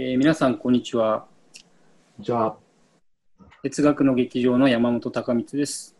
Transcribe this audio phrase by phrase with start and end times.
[0.00, 1.26] えー皆さん、こんにちは。
[2.20, 2.56] じゃあ、
[3.64, 5.96] 哲学の劇場の山本隆光です。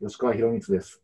[0.00, 1.02] 吉川博光です。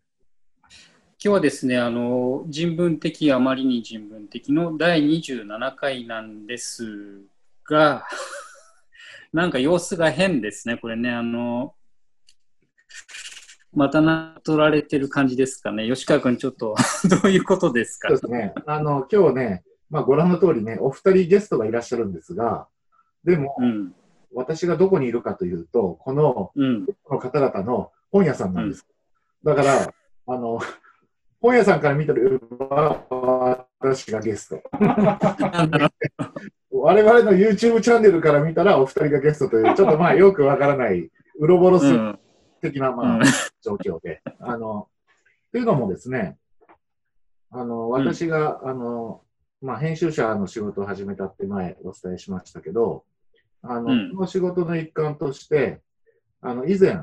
[0.71, 0.79] 今
[1.19, 7.23] 日はですね、あの、人文的、あまりに人文的の第27回なんです
[7.69, 8.07] が、
[9.33, 11.75] なんか様子が変ですね、これね、あの、
[13.75, 15.89] またな、取られてる感じですかね。
[15.89, 16.77] 吉川君、ちょっと、
[17.23, 18.07] どういうことですか？
[18.11, 18.55] そうですね。
[18.67, 22.69] あの、今日ね、まあ、ご覧の通りね、お二人ゲストがいらっしゃるんですが、
[23.25, 23.95] でも、うん、
[24.33, 28.87] 私がどこにいるかというと、この、うん、この方々の本屋さんなんです。
[29.45, 29.93] だから、
[30.27, 30.61] あの、
[31.41, 34.63] 本屋さんから見てるは私がゲスト。
[36.71, 42.19] 我々の YouTube チャンネルから見たらお二人がゲストという、ちょっとまあよくわからない、ウロボロスうん、
[42.61, 43.23] 的な、まあうん、
[43.63, 44.23] 状況で。
[44.39, 44.89] あの、
[45.51, 46.37] というのもですね、
[47.51, 49.23] あの、私が、あの、
[49.63, 53.05] まあ、編集者の仕事を始めたって前お伝えしましたけど、
[53.63, 55.81] あの、うんこの仕事の一環として、
[56.41, 56.99] あの、以前、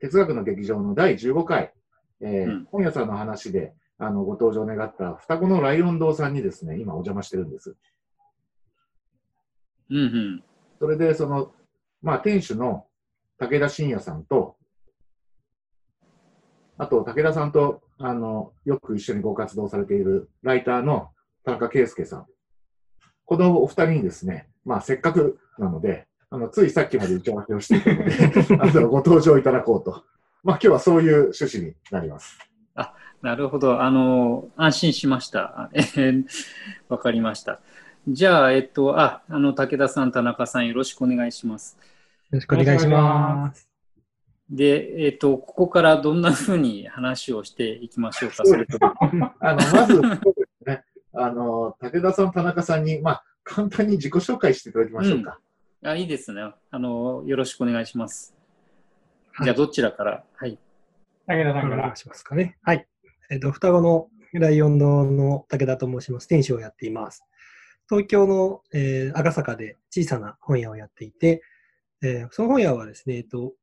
[0.00, 1.72] 哲学の劇場の第15回、
[2.20, 7.76] えーうん本屋さんの話で、あの、ご登場願った双子のライオン堂さんにですね、今お邪魔してるんです。
[9.90, 10.44] うん、うん。
[10.78, 11.52] それで、その、
[12.02, 12.86] まあ、店主の
[13.38, 14.56] 武田信也さんと、
[16.76, 21.10] あと、武田さんと、あの、よく一緒にご活動されているライターの
[21.44, 22.26] 田中圭介さん。
[23.24, 30.04] このお二人にですね、まあ、せっかくなので、あの、ついさっきまで打ち合わせをしていたので、 あの、ご登場いただこうと。
[30.42, 32.38] まあ、今日はそういう趣旨になります。
[33.24, 33.80] なるほど。
[33.80, 35.70] あの、安心しました。
[35.72, 36.24] え ー
[36.90, 37.60] わかりました。
[38.06, 41.78] じゃあ、えっと、あ、あの、武田さん、田中さん、よろしくお願いします。
[42.30, 43.66] よろしくお願いします。
[44.50, 48.92] で、えっと、ここからどんなふうに話をしていきましょうか、それとも。
[49.40, 50.02] あの、まず、
[51.16, 55.38] あの、武田さん、田中さんに、まあ、簡単に自己紹介していただきましょうか。
[55.84, 56.42] あ、いいですね。
[56.70, 58.34] あの、よろしくお願いします。
[59.32, 60.24] はいじゃあ、どちらから？
[60.36, 60.56] はい。
[61.26, 61.96] 武田さんからお願い。
[61.96, 62.56] しますかね。
[62.62, 62.86] はい。
[63.30, 66.28] えっ、と、双子のライオン堂の武田と申します。
[66.28, 67.24] 店主をやっています。
[67.88, 71.42] 東京の、えー赤坂で小さな本屋をやっていて、
[72.02, 73.54] えーその本屋はですね、えっ、 と、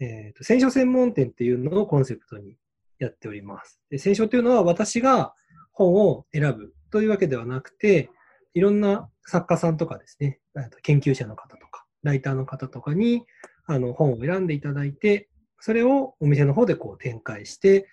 [0.00, 2.56] えーと、選書専門店っていうのをコンセプトに
[2.98, 3.80] やっております。
[3.90, 5.34] で選書というのは私が
[5.72, 8.08] 本を選ぶというわけではなくて、
[8.54, 10.38] いろんな作家さんとかですね、
[10.84, 13.24] 研究者の方とか、ライターの方とかに
[13.66, 15.28] あの本を選んでいただいて、
[15.58, 17.88] それをお店の方でこう展開して、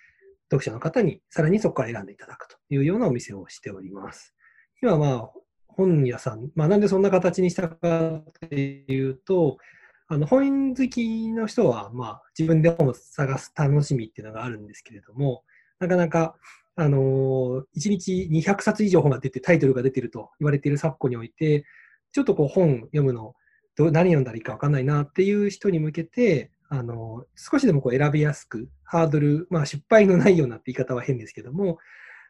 [0.52, 4.36] 読者の方にさらにそこから選んでいただくというようなお店をしております。
[4.80, 5.30] 今まあ、
[5.66, 9.58] 本屋さん、まあなんでそんな形にしたかっていうと、
[10.06, 15.42] あの本好きの人はまあ自分で本を探す楽しみっていうのがあるんですけれども、
[15.80, 16.36] なかなか、
[16.76, 21.64] あのー、1日200冊以上本が出てタイトルが出てると言われている昨今において、
[22.12, 23.34] ちょっとこう本読むの
[23.76, 31.78] ど何読んだらいいか分かんないなっていう人に向けて、あの少しでもこう選びやすく、ハードル、まあ、失敗のないようなって言い方は変ですけども、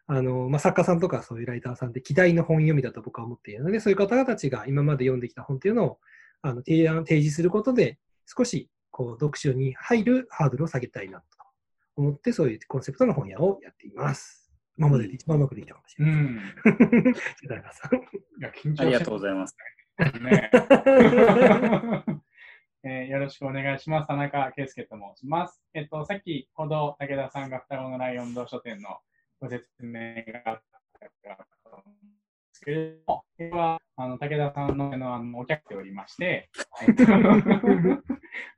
[0.06, 5.98] あのまあ、作家さんとかそういうライターさんって希代の本読みだと僕は思っているので、そういう方たちが今まで読んできた本っていうのを
[6.42, 11.24] あの提案、提示することで、少しこう読書に入るハードルを下げたいなと。
[11.96, 14.50] 思って、そういうコンセプトの本屋をやっています。
[14.78, 16.22] 今までで一番うまくできたかもしうれない。
[16.22, 16.40] ん。
[17.48, 18.00] 田中さんい
[18.40, 19.56] や、緊張してありがとうございます。
[20.20, 20.50] ね。
[22.84, 24.08] えーよろしくお願いします。
[24.08, 25.62] 田中圭介と申します。
[25.72, 28.98] えっと、さっきほど武田さんが双子のライオン堂書店の
[29.40, 30.62] ご説明があっ
[30.98, 31.96] たと思うんで
[32.52, 36.50] すけれども、これはあの武田さんののあのお客でおりまして、
[36.88, 37.04] えっと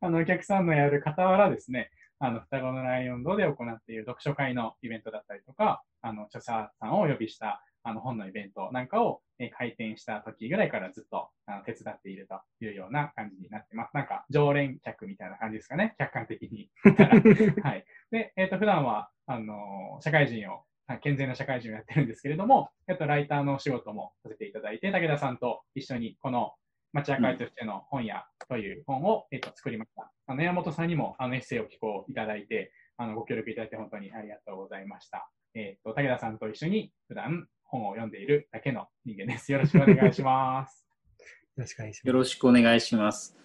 [0.00, 1.90] あのお客さんのやる傍らですね、
[2.24, 13.90] あの双子のライオン堂で行っている読書会のイベントだったりとか、あの著者さんをお呼びしたあの本のイベントなんかを、えー開店した時ぐらいからずっとあの手伝っているというような感じになってます。
[13.92, 16.70] なんか常連客みたいな感じですかね、客観的に。
[17.62, 17.84] はい。
[18.10, 26.54] で、えっ、と、普段は、あのー社会人を、はい健全な社会人をやってるんですけれども、えっと、ライターのお仕事もさせていただいて、武田さんと一緒にこの
[26.94, 30.12] 町屋会としての本屋という本を、えっと、作りました。
[30.28, 35.28] あの山本さんにもあのエッセイを寄稿いただいて、あのご協力いただいて本当にありがとうございました。
[35.54, 39.50] えっと、武田さんと一緒に普段本を読んでいるだけの人間です。
[39.50, 40.86] よろしくお願いします。
[41.58, 42.06] よろしくお願いします。
[42.06, 43.36] よろしくお願いします。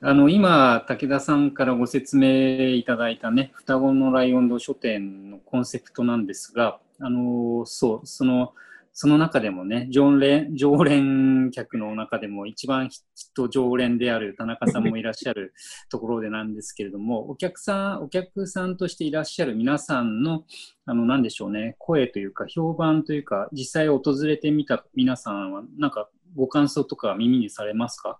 [0.00, 8.54] あの今、武田さんからご説明いただいたね、双子のライオン堂書店のコンセプトなんですが、あのそう、その、
[9.00, 12.98] その中でもね、常連常連客の中でも一番きっ
[13.32, 15.54] と常連である田中さんもいらっしゃる
[15.88, 20.44] ところでなんですけれども、お客さん、お客さんとしていらっしゃる皆さんの、
[20.84, 28.18] あの、なんでしょうね、声というか、評判というか、実際訪れてみた皆さんは、なんか、ご感想とか耳にされますか？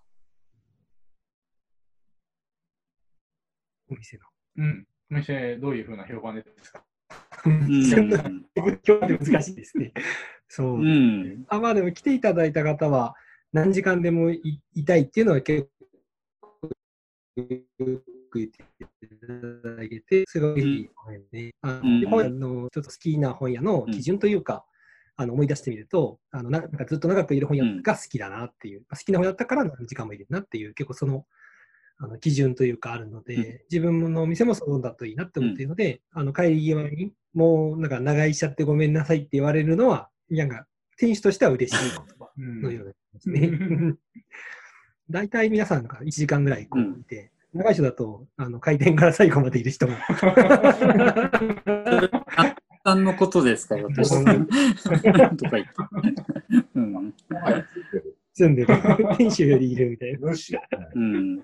[3.90, 4.22] お店の。
[4.58, 4.86] うん。
[5.10, 6.84] お店、どういうふうな評判ですか？
[7.46, 7.82] うん。
[9.26, 9.92] 難しいですね。
[10.48, 10.84] そうう。
[10.84, 11.44] ん。
[11.48, 13.14] あまあでも来ていただいた方は
[13.52, 15.68] 何時間でもいいたいっていうのは結
[16.40, 16.68] 構
[17.36, 18.00] よ
[18.30, 18.62] く言って
[19.02, 22.00] いただけて、すごいいい本屋で、あうん。
[22.02, 24.64] の本屋のちょっと好きな本屋の基準というか、
[25.16, 31.26] あの思い出してみるとあのな、なんかずっと長くいる本屋が好きだなっていう、好きな本屋だったから何時間もいるなっていう、結構その
[32.00, 33.60] あの基準というかあるので、うん。
[33.70, 40.66] 自分のお店もそうだといいなって思っているので、あの帰り際にもうなんか長居しちゃってごめんなさいって言われるのは、なんか
[40.96, 43.50] 店主としては嬉しい言葉うんのようなですね。
[45.10, 49.94] 大体皆さんが1時間ぐらいこういて、長い人だとあの開店から最後までいる人も。
[52.84, 54.10] さんのことですか、私。
[54.10, 55.74] とか言って。
[58.32, 58.68] 住んでる。
[59.18, 60.30] 店主よりいるみたいな。
[60.94, 61.36] うん。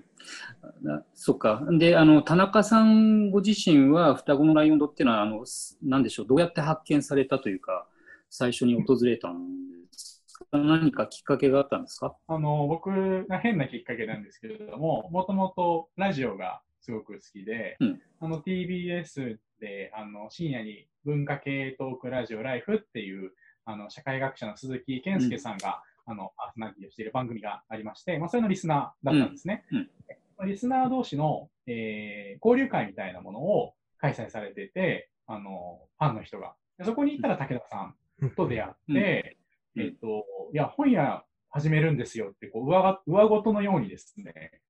[0.81, 1.63] なそっか。
[1.77, 7.87] で、あの、田中さんご自身は、双子のライオンドっていうのは、あの、すなんでしょう、どうやって発見されたというか、
[8.35, 9.47] 最初に訪れたん
[9.91, 10.57] ですか？
[10.57, 12.15] 何かきっかけがあったんですか？
[12.27, 18.01] あの、僕が変なきっかけなんですけれども、もともとラジオがすごく好きで、うん。
[18.19, 23.31] あの TBS であの深夜に文化系トークラジオライフっていう
[23.63, 29.65] あの社会学者の鈴木健介さんが、あのパーソナリティをしている番組がありまして、まあ、それのリスナーだったんですね。
[29.71, 30.47] うん。
[30.47, 36.53] リスナー同士の、えー交流会みたいなものを開催されてて、あのファンの人が。
[36.77, 37.95] でそこに行ったら武田さん
[38.35, 39.37] と出会って、
[39.75, 39.83] うん。
[39.83, 44.61] えっ、と、いや、本屋始めるんですよって、こう、上が、上ごとのようにですね、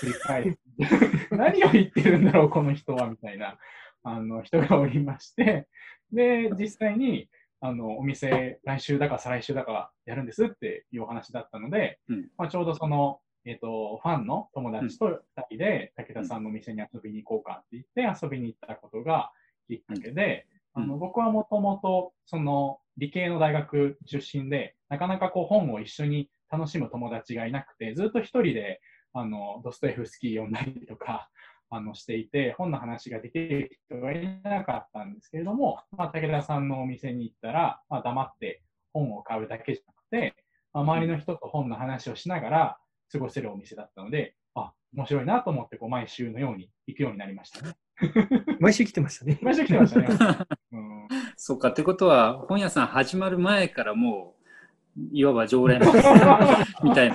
[0.00, 0.58] 繰り返し
[1.28, 3.58] て、 何を言ってるんだろう、この人は、みたいな、
[4.02, 5.68] あの、人がおりまして、
[6.12, 7.28] で、実際に、
[7.60, 12.30] あの、お店、来週だか再来週だかやるんですっていうお話だったので、うん。
[12.36, 19.32] まあ、ちょうどその、えっ、と、ファンの友達と2人で、武田さんのお店に遊びに行こうかって言って、遊びに行ったことが
[19.68, 20.46] きっかけで、
[20.76, 28.80] うんあの僕はもともと、その、理系の大学出身で、なかなかこう本を一緒に楽しむ友達がいなくて、ずっと一人で、
[29.12, 31.30] あの、ドストエフスキー読んだりとか、
[31.68, 38.62] あの、していて、本の話ができる人がいなかったんですけれども、まあ、武田さんのお店に行ったら、まあ、黙って
[38.92, 40.36] 本を買うだけじゃなくて、
[40.72, 42.78] まあ、周りの人と本の話をしながら
[43.10, 47.74] 過ごせるお店だったので、あ、面白いなと思って、こう、毎週のように行くようになりましたね。
[48.60, 49.38] 毎週来てましたね。
[49.42, 50.08] 毎週来てましたね。
[50.72, 51.68] うんそっか。
[51.68, 54.34] ってことは、本屋さん始まる前からも
[54.96, 55.80] う、いわば常連
[56.82, 57.12] みたい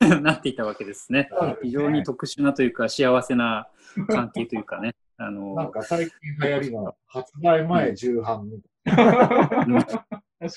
[0.00, 1.28] な、なっていたわけですね。
[1.30, 3.68] すね非常に特殊なというか、幸せな
[4.08, 4.94] 関係というかね。
[5.18, 10.06] あのなんか最近流行りの発売前重版みたいうんな確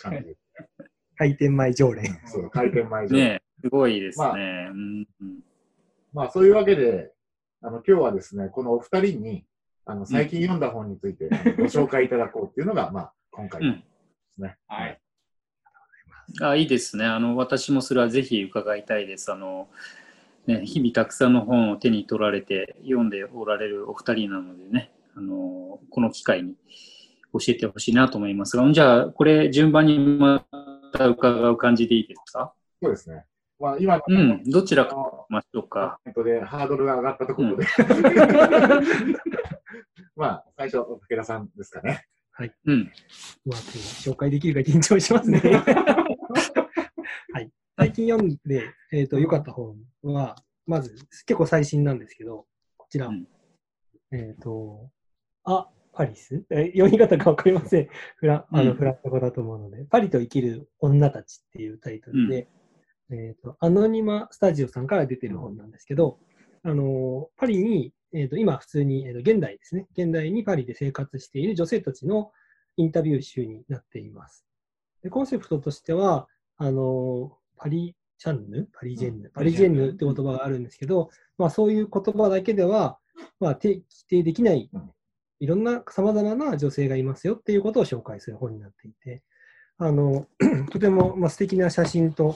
[0.01, 0.35] かに。
[1.17, 2.19] 開店前常連。
[2.25, 3.19] そう、開店前重版。
[3.19, 4.25] ねすごいですね。
[4.25, 5.39] まあうんうん
[6.13, 7.11] まあそういうわけで、
[7.61, 9.45] あの今日はですね、このお二人に、
[9.85, 13.83] あの最近読んだ本について ご紹介いただこうっていうのが、まあ今回で
[14.37, 14.57] すね。
[14.67, 14.99] はい。
[16.41, 17.37] あいいですねあの。
[17.37, 19.31] 私もそれはぜひ伺いたいです。
[19.31, 19.69] あの
[20.47, 26.55] ね、日々たくさんの本を手に取られて読んでおられるお二人なのでね、あのこの機会に
[27.33, 30.45] 教えてほしいなと思いますが、じゃあこれ順番にま
[30.93, 32.53] た伺う感じでいいですか？
[32.81, 33.25] そうですね。
[33.59, 35.99] まあ今の、うん、どちらあかのましょうか。
[36.05, 37.65] でハードルが上がったところで、
[40.15, 42.05] まあ最初、武田さんですかね。
[42.65, 42.91] うん、
[43.45, 45.39] まあ、紹介できるか緊張しますね。
[47.31, 47.49] はい。
[47.77, 50.35] 最近読んで、えっ、と、良かった本は、
[50.65, 50.93] まず、
[51.25, 52.45] 結構最新なんですけど、
[52.75, 53.07] こちら。
[53.07, 53.25] うん
[54.11, 54.89] えっ、と、
[55.45, 56.45] あ、パリス？
[56.49, 57.89] え読み方がわかりません。
[58.17, 62.47] フラあの、うんフランス語だと思うので、パリと生きる女たちっていうタイトルで、
[63.11, 66.19] えっ、と、アノニマスタジオさんから出てる本なんですけど、
[66.63, 72.31] あの、パリに、えー、と今普通に、えー、と現代ですね、現代にパリで生活している女性たちの
[72.77, 74.45] インタビュー集になっています。
[75.03, 82.97] でコンセプトとしては、あのパリチャンヌ、パリジェンヌ、パリジェンヌって言葉があるんですけど、まあ、そういう言葉だけでは、
[83.39, 84.91] まあ、定規定できないうん、
[85.39, 89.21] いろんなさまざまな女性がいますよっていうことを紹介する本になっていて、
[89.77, 90.25] あの
[90.71, 92.35] とても、まあ、素敵な写真と、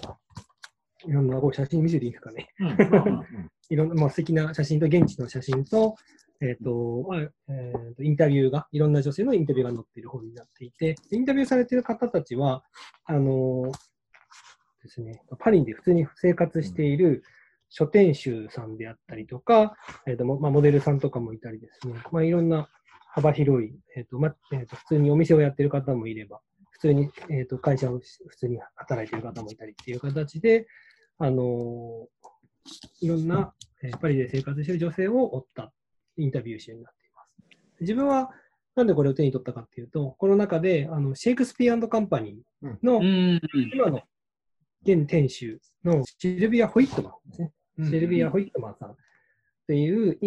[1.07, 2.49] いろんなこう写真見せていいですかね。
[3.69, 5.95] いろんな、まあ、素敵な写真と、現地の写真と、
[6.41, 12.63] えっ、と、まあえーと、インタビューが、いろんな女性のインタビューが載っている本になっていて、インタビューされている方たちは、
[13.05, 13.71] あの
[14.83, 17.23] ですね、パリで普通に生活している
[17.69, 19.75] 書店主さんであったりとか、
[20.07, 22.69] えーとまあ、モデルさんとかもいたりですね、まあ、いろんな
[23.11, 26.39] 幅広い、えーとまあえーと普通にお店をやってる方もいれば、
[26.71, 30.65] 普普通に、えー、と会社を普通に働いている方もいたりっていう形で、
[31.19, 32.07] あの
[33.01, 35.71] いろんな、えー、パリで生活している女性を追った
[36.17, 37.81] インタビュー集になっています。
[37.81, 38.29] 自分は
[38.75, 43.01] なんでこれを手に取ったかっていうと、この中であのシェイクスピアカンパニーの、
[43.73, 44.01] 今の
[44.83, 47.51] 現店主のシルビア・ホイットマンですね。
[47.89, 48.95] シルビア・ホイットマンさん
[49.69, 50.17] っていう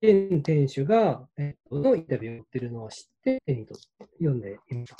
[0.00, 4.96] 現店主が、えっと、のインタビューをやってるのを知って手に取って読んでいました。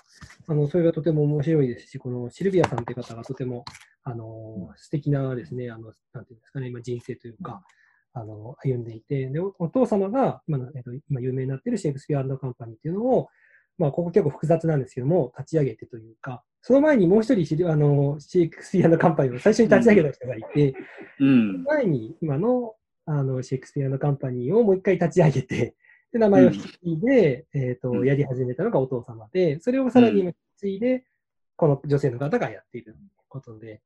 [0.46, 3.64] あのそれがとても面白いですし、このシルビアさんって方がとても
[4.04, 7.62] あの素敵なですね、あのなんていうんですかね、今人生というか、
[8.12, 13.28] あの歩んでいて、でお父様が今の、えっと、今有名になっているシェイクスピアカンパニーっていうのを、
[13.78, 20.74] まあ、ここ結構複雑なんですけども、立ち上げてというか、その前にもう一人あのシェイクスピアカンパニーを最初に立ち上げた人がいて、
[21.20, 22.74] うん、前に今の
[23.06, 25.74] あのシェイクスピアカンパニーをもう一回立ち上げて、
[26.12, 31.04] で名前を引き継いで、うん、えーと、やり始めたのがお父様で、それをさらに引き継いで、
[31.56, 32.96] この女性の方がやっている
[33.28, 33.80] ことで、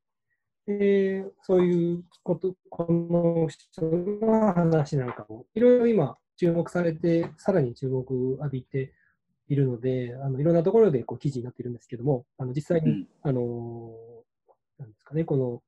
[0.67, 8.93] えー、そういうこと、この人の話なんかも、いろいろ今注目されて、さらに注目を浴びて
[9.49, 13.95] いるので、あのいろんなところでこう記事になっているんですけども、あの実際に、うん、あの
[14.79, 15.63] なんですかね、この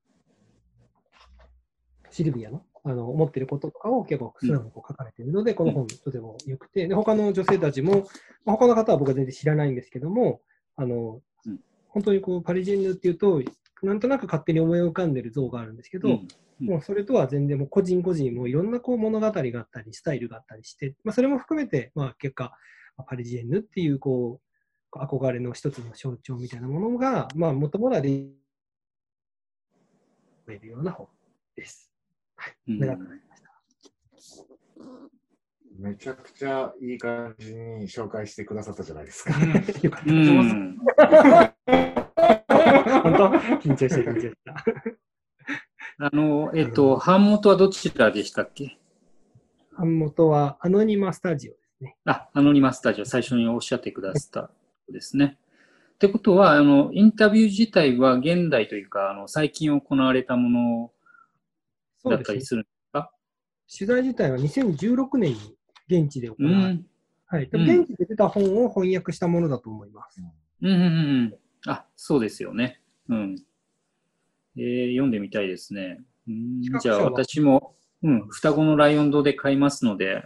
[2.11, 8.07] シルビアのあの思っていることとかを結構素直にこう書かれているので、うん、この本とても良くて、で他の女性たちも、
[8.45, 10.41] まあ、他の方は僕は全然知らないんですけども、
[10.75, 11.59] あの、うん、
[11.89, 13.41] 本当にこうパリジェンヌっていうと、
[13.81, 16.27] なんとなく勝手に思い浮かんでる像があるんですけど、うん。
[16.61, 22.53] うん、もうそれとは全然もう個人個人もいろんなこう物語があったり、スタイルがあったりして、まあ、それも含めて、まあ、結果、
[23.07, 24.39] パリジェンヌっていうこ
[24.91, 28.09] う憧れの一つの象徴みたいなものが、まあ、もともとはれ
[30.59, 31.07] るような本
[31.55, 31.88] です。
[32.39, 33.49] はい、長くなりました。
[35.77, 39.31] めちゃくちゃいい感じに紹介してくださったじゃないですか。
[39.81, 40.09] よかった。
[43.01, 43.29] 本当？
[43.59, 44.55] 緊張して緊張した。
[46.01, 48.77] あの、えっと、版元はどちらでしたっけ？
[49.77, 51.97] 版元はアノニマスタジオですね。
[52.05, 54.51] あ、アノニマスタジオ、最初におっしゃってくださった
[54.91, 55.37] ですね。
[55.95, 60.91] ってことは、あの、インタビュー自体は現代というか、あの、最近行われたもの
[62.05, 63.07] だったりするんですか、ね、
[63.77, 65.57] 取材自体は2016年に
[65.89, 66.85] 現地で行われ、うん、
[67.25, 67.43] はい。
[67.43, 70.21] 現地で出た本を翻訳したものだと思います。
[70.61, 70.85] うん、うん、う
[71.23, 71.35] ん。
[71.67, 72.81] あ、そうですよね。
[73.09, 73.35] うん。
[74.57, 75.99] えー、読んでみたいですね。
[76.27, 80.17] うんじゃあ私も、うん、双子のライオン堂で買いますので。
[80.17, 80.23] あ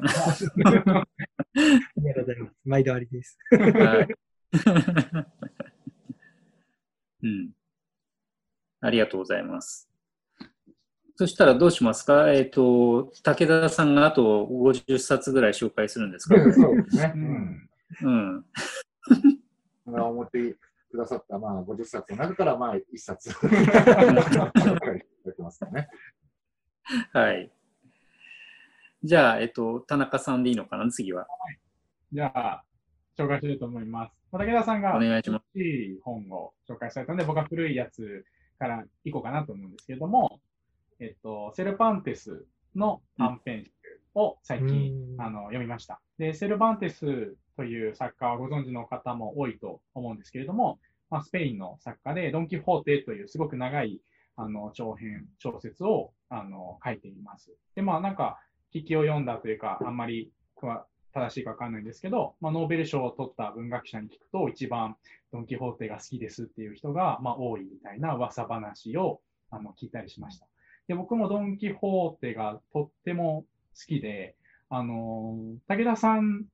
[1.98, 2.56] りがとうございます。
[2.66, 3.38] 毎度ありです。
[3.52, 4.08] はい。
[7.24, 7.52] うん。
[8.82, 9.90] ありがとうございます。
[11.16, 12.32] そしたらどうしますか？
[12.32, 16.36] えっ、ー、と、武田さんがあと50冊ぐらい紹介するんですか？
[16.54, 17.14] そうですね。
[17.16, 17.70] うん。
[18.02, 18.46] うん。
[19.86, 20.56] 思って
[20.90, 23.30] くださった、まあ、50冊の中から、まあ、1冊
[27.12, 27.52] はい。
[29.04, 31.22] じゃあ、えっと、田中さんでいいのかな、次は。
[31.22, 31.60] はい、
[32.12, 32.64] じゃあ、
[33.18, 34.14] 紹介すると思います。
[34.32, 35.60] 武田さんが、お願いします。
[35.60, 38.26] い本を紹介されたので、僕は古いやつ
[38.58, 40.40] からいこうかなと思うんですけれども、
[41.00, 42.46] えっと、セルパンテス
[42.76, 43.72] の短編集
[44.16, 46.02] を最近、あの読みました。
[46.18, 54.02] で、セルバンテスという作家はご存知の方も多いと思うんですけれども、まあ、スペインの作家で、ドン・キホーテというすごく長い
[54.36, 57.52] あの長編、小説をあの書いています。
[57.76, 58.40] で、まあなんか、
[58.74, 60.32] 聞きを読んだというか、あんまり
[61.14, 64.96] 正しいかわかんないんですけど、まあ、ノーベル賞を取った文学者に聞くと、一番
[65.32, 69.22] ドン・キホーテが好きですっていう人が、まあ、多いみたいな噂話を
[69.52, 70.48] あの聞いたりしました。
[70.88, 74.36] で僕もドン・キホーテがとっても好きで、
[74.70, 75.38] あの
[75.68, 76.46] 武田さん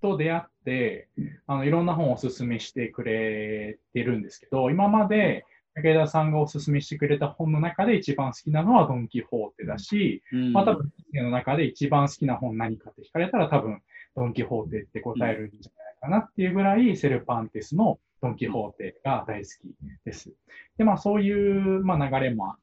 [0.00, 1.08] と出会って、
[1.46, 13.80] あのいろんな本をおすすめしてくれてるんですけど、今まで武田さんがおすすめしてくれた本の中で一番好きなのはドン・キホーテだし、うん、まあ多分、の中で一番好きな本何かって聞かれたら多分、
[14.14, 19.74] ドン・キホーテって答えるんじゃないかなっていうぐらい、セルパンテスのドン・キホーテが大好き
[20.04, 20.30] です。
[20.76, 22.61] で、まあそういう、まあ、流れもあって、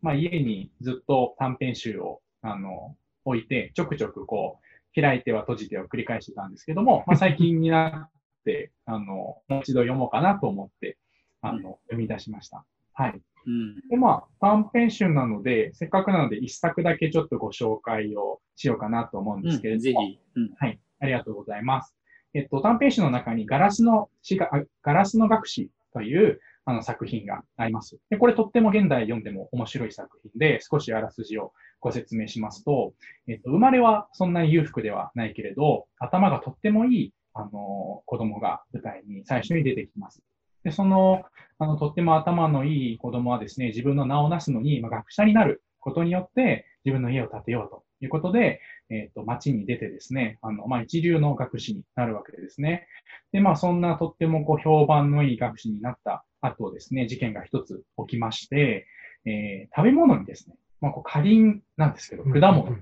[0.00, 8.10] まあ家にずっと短編集をあの置いて、ちょくちょくこう、開いては閉じては繰り返してたんですけども、まあ、 最近になっ
[8.44, 10.98] て、あの、もう一度読もうかなと思って、
[11.40, 12.64] あの、読み出しました。
[12.92, 13.20] はい。
[13.46, 20.78] うん、で、まあ、短編集なので、せっかくなので、一作だけちょっとご紹介をしようかなと思うんですけれども、うん、ぜひ、うん、はい。
[21.00, 21.94] ありがとうございます。
[22.32, 24.50] えっと、短編集の中にガラスの詩が、
[24.82, 27.98] ガラスの学士というあの作品があります。
[28.10, 32.94] で、これとっても現代読んでも面白い作品で、少しあらすじをご説明しますと、
[33.28, 40.22] えっと、生まれはそんなに裕福ではないけれど、頭がとってもいい、あの、子供が舞台に最初に出てきます。
[40.62, 41.24] で、その、
[41.58, 52.86] あの、とっても頭のいい子供はですね、自分の名を成すのに、まあ、学者になることによって、自分の家を建てようということで、えっ、ー、と、町に出てですね、あの、まあ、一流の学士になるわけですね。
[53.32, 58.86] で、まあ、そんなとってもこう、評判のいい学士になった後ですね、事件が一つ起きまして、
[59.26, 62.76] えー、食べ物にですね、まあ、こう、カリンなんですけど、果物、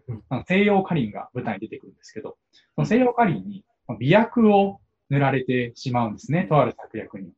[0.46, 2.36] 西洋カリンが舞台に出てくるんですけど、
[2.74, 3.64] その西洋カリンに
[3.98, 7.32] 美薬を塗られてしまうんですね、とある策略に。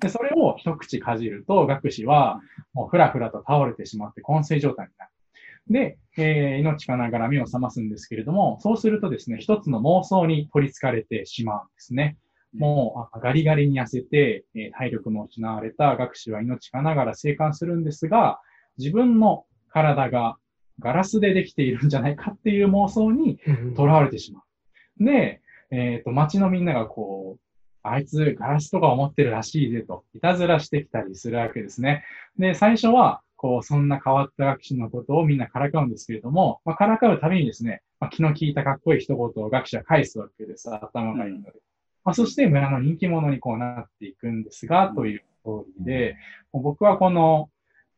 [0.00, 2.40] で、それを一口かじると、学士は
[2.72, 5.09] もうふらふらと倒れてしまって昏睡状態になる。
[5.70, 12.18] で、えー、命かながら目を覚ますんですけれども、そうするとですね、一つの妄想に取り憑かれてしまうんですね。
[12.52, 18.40] もうガリガリに痩せて、えー、体力も失われた学士は命かながら生還するんですが、
[18.76, 20.36] 自分の体が
[20.80, 23.38] ガラスでできているんじゃないかっていう妄想に
[23.76, 24.40] とらわれてしま
[25.00, 25.04] う。
[25.04, 27.40] で、えっ、ー、と、街のみんながこう、
[27.82, 32.04] あいつガラスとか思ってるらしいぜと、いたずらしてきたりするわけですね。
[32.38, 40.68] で、最初は、こう、そんな変わった学士のことをみんなからかうんですけれども、まあ、からかうたびにですね、まあ、気の利いたかっこいい一言を学士は返すわけです。
[40.70, 41.52] 頭がいいので。
[42.04, 46.16] まあ、そして村の人気者にこうなっていくんですが、というストーリーで、
[46.52, 47.48] 僕はこの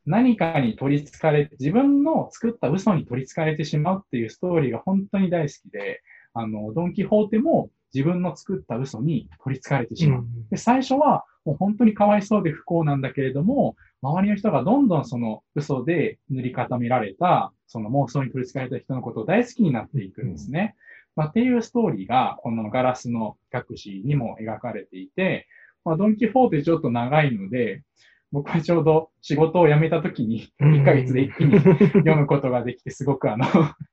[0.06, 6.02] 何かに取り憑かれて、自分の作った嘘に取り憑かれてしまうっていうストーリーが本当に大好きで、
[6.34, 10.24] あの、ドンキホーテも自分の作った嘘に取り憑かれてしまう。
[10.50, 20.76] で、最初はもう本当にかわいそうで不幸なんだけれども、周りの人がどんどんその嘘で塗り固められた、その妄想に取り憑かれた人のことを大好きになっていくんですね。
[21.14, 25.46] まあ、っていうストーリーが、このガラスの隠しにも描かれていて、
[25.84, 27.82] まあ、ドンキホーテちょっと長いので、
[28.30, 33.44] 僕はちょうど仕事を辞めた時に、1ヶ月で一気に読むことができて、すごくあの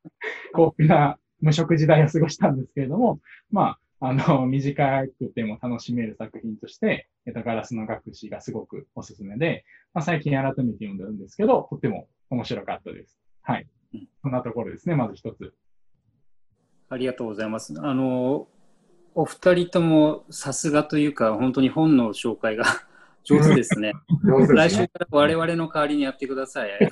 [0.54, 3.20] 高級な無職時代を過ごしたんですけれども、
[3.52, 13.20] まあ、あの、短くても楽しめる作品として、えっと、ガラスの学士がすごくおすすめで、まあ、最近改めて読んでるんですけど、とっても面白かったです。
[13.42, 13.68] はい。
[14.22, 15.54] そんなところですね、まず一つ。
[16.90, 17.74] ありがとうございます。
[17.78, 18.48] あの、
[19.16, 22.64] お二人ともさすがというか、本当に本の紹介が
[23.26, 23.92] 上手ですね。
[24.22, 26.70] すね来週から我々の代わりにやってください。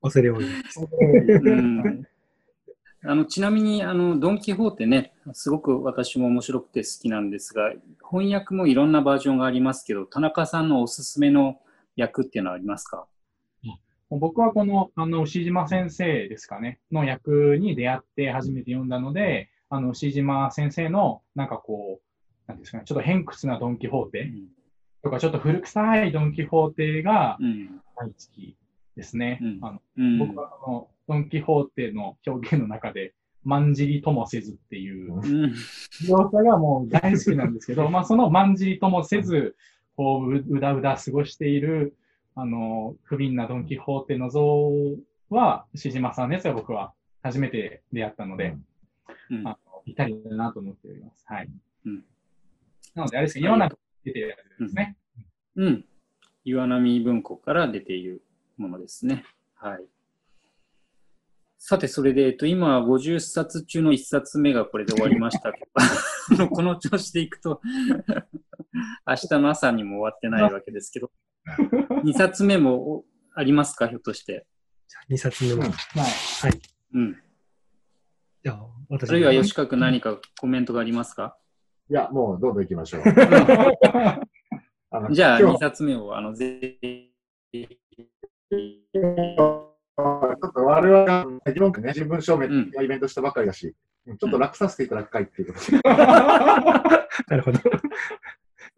[0.00, 0.46] 恐れ多い。
[0.46, 2.06] うん
[3.08, 7.72] あのちなみにあのドン・キホーテね、すごく私も面白くて好きなんですが、
[8.10, 11.60] 翻訳もいろんなバージョンがありますけど、田中さんのおすすめの
[11.96, 13.06] 役っていうのはありますか？
[14.08, 24.30] 僕はこのあの牛島先生ですかね、の役に出会って初めて読んだので、あの牛島先生のなんかこう、なんですかね、ちょっと偏屈なドン・キホーテ
[25.02, 27.36] とか、ちょっと古臭いドン・キホーテが
[27.96, 28.56] 大好き
[28.96, 29.40] ですね。
[29.42, 33.14] うん、あの僕はあのドン・キホーテの表現の中で、
[33.44, 35.20] まんじりともせずっていう
[36.04, 39.56] 描写がもう大好きなんですけど、 まあそのまんじりともせず、
[39.96, 41.96] こう、うだうだ過ごしている、
[42.34, 44.72] あの、不憫なドン・キホーテの像
[45.30, 46.92] は、しじまさんですよ、僕は。
[47.22, 48.56] 初めて出会ったので、
[49.30, 51.24] うん、あのぴったりだなと思っております。
[51.26, 51.48] はい。
[51.86, 52.04] うん、
[52.94, 54.96] なので、あれですね、世の中出てるやつですね。
[55.56, 55.84] うん。
[56.44, 58.22] 岩波文庫から出ている
[58.56, 59.24] ものですね。
[59.54, 59.84] はい。
[61.58, 65.66] さて、それで、えっと、今、50冊中の1冊目がこれで終わりましたけ
[66.36, 67.60] ど、 この調子でいくと
[69.06, 71.10] 明日の朝にも終わってないわけですけど、
[72.04, 74.46] 2冊目もありますか、ひょっとして？
[74.88, 75.62] じゃあ、2冊目も。
[75.62, 75.72] はい。
[76.42, 76.60] はい。
[76.94, 77.16] うん。
[78.44, 79.10] じゃあ、私。
[79.10, 81.36] あるいは吉川君何かコメントがありますか？
[81.90, 83.02] いや、もうどんどん行きましょう。
[85.12, 87.12] じゃあ、2冊目を、あの、ぜひ。
[89.96, 93.74] ちょっと我々が議論ね、新聞証明のイベントしたばかりだし、
[94.06, 95.78] うん、ちょっと楽させていただくかいっていうことで。
[95.88, 97.58] なるほど。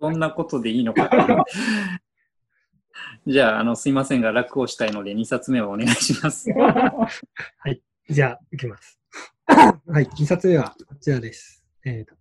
[0.00, 1.10] そんなことでいいのか。
[3.26, 6.48] じゃあ、あの、すいませんが、楽をしたいので、2冊目をお願いします。
[6.54, 7.08] は
[7.66, 7.82] い。
[8.08, 9.00] じゃあ、いきます。
[9.46, 10.04] はい。
[10.06, 11.64] 2冊目はこちらです。
[11.84, 12.14] えっ、ー、と、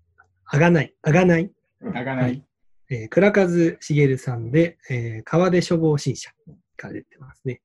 [0.46, 0.96] あがない。
[1.04, 1.52] あがない。
[1.94, 2.44] あがない。
[2.90, 3.48] えー、倉和
[3.80, 6.32] 茂さんで、えー、川出処方新社
[6.78, 7.62] が出てますね。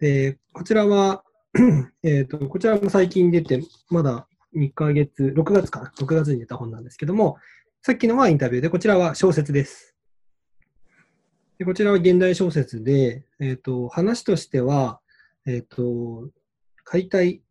[0.00, 1.24] で、こちらは、
[2.02, 7.36] えっ、と、こちらも最近出て、まだ2ヶ月、6月かな、6月に出た本なんですけども、
[7.82, 9.96] さっきのはインタビューで、こちらは小説です。
[11.58, 15.00] でこちらは現代小説で、えっ、ー、と、話としては、
[15.46, 16.28] えっ、ー、と、
[16.84, 17.42] 解体、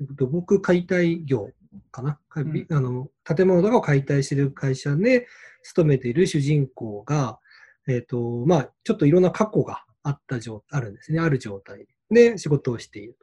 [0.00, 1.50] 土木解体業
[1.90, 5.26] かな、うん、あの建物とかを解体している会社で
[5.62, 7.40] 勤めている主人公が、
[7.88, 13.16] えっ、ー、と、まあ、ちょっといろんな過去があった状、あるんですね、ある状態で仕事をしている。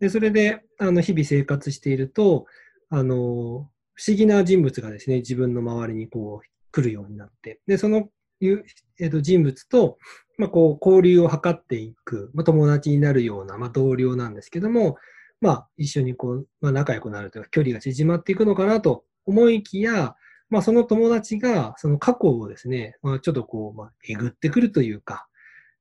[0.00, 2.46] で、それで、あの、日々生活していると、
[2.90, 8.08] あの、不思議な人物がですね、自分の周りにこう、来るようになって、で、その、
[8.40, 9.98] えー、と人物と、
[10.36, 14.96] まあ、こう交流を図っていく、まあ、友達になるような、まあ、同僚なんですけども、
[15.40, 20.14] まあ、一緒にこう、まあ、仲良くなるというか、距離が縮まっていくのかなと思いきや、
[20.50, 25.26] まあ、その友達が、その過去をですね、まあ、ちょっとこう、まあ、えぐってくるというか、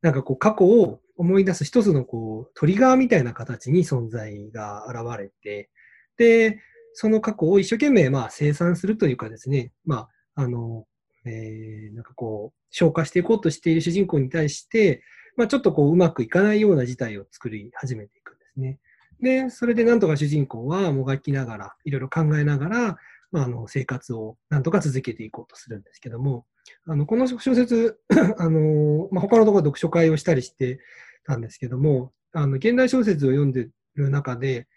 [0.02, 5.70] なんかこう、過去を思い出す一つのこう、トリガーみたいな形に存在が現れて、
[6.18, 6.60] で、
[6.94, 10.86] その過去を一生懸命、まあ、生産するというかですね、まあ、あの、
[11.26, 15.04] えー、なんかこう、消化していこうとしている主人公に対して、
[15.36, 18.80] まあ、ちょっとこう、うまくいかないような事態を作り始めていくんですね。
[19.22, 22.98] で、それでなんとか主人公はもがきながら、いろいろ考えながら、
[23.32, 26.46] まあ、あの生活をなんとか続けていこうとするんですけども、
[26.86, 28.00] あのこの小説、
[28.38, 30.80] あのまあ、他のところ読書会をしたりして
[31.28, 34.68] たんですけども、あの現代小説を読んでる中で、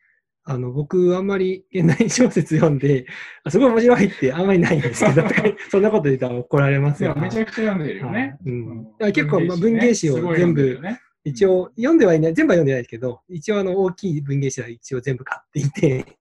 [0.44, 3.06] あの僕、あんまり現代小説読んで、
[3.48, 5.22] すごい面白いってあんまりないんですけど、
[5.70, 7.22] そんなこと言ったら怒られますよ、ね。
[7.22, 8.36] めちゃくちゃ読んでるよね。
[8.44, 10.80] うん、結構、まあ、文芸誌を全部、
[11.24, 16.18] 一応、読んではいない、全部は読んでないですけど、一応あの大きい文芸誌は一応全部買っていて、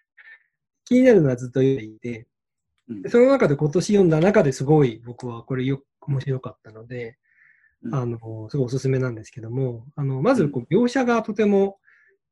[0.84, 2.26] 気になるのはずっと読んでいて、
[3.08, 7.16] その中で今年読んだ中ですごい僕はこれよく面白かったので、
[7.92, 11.78] あのすごいおすすめなんですけども、あのまずこう描写がとても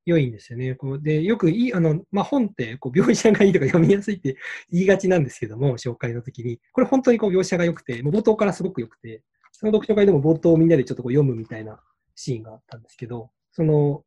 [0.04, 0.74] 良いんですよね。
[0.74, 4.36] こうでよくいいあの、まあ、本ってこう描写がいいとか読みやすいって
[4.70, 6.60] 言いがちなんですけども、紹介の時に。
[6.72, 11.80] これ本当にこう描写が良くて、もう冒頭からすごく良くて、その読書会でも冒頭みんなでちょっとこう読むみたいな
[12.16, 14.04] シーンがあったんですけど、その、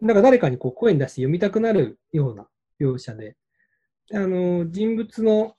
[0.00, 2.48] なんか誰かにこう声に出して読みたくなるような
[2.80, 3.36] 描写で、
[4.12, 5.56] あの人物の、